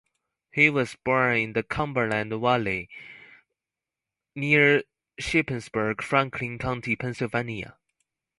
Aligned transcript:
He 0.51 0.67
was 0.71 0.95
born 1.03 1.37
in 1.37 1.53
the 1.53 1.61
Cumberland 1.61 2.31
Valley, 2.31 2.89
near 4.33 4.81
Shippensburg, 5.19 6.01
Franklin 6.01 6.57
County, 6.57 6.95
Pennsylvania. 6.95 7.77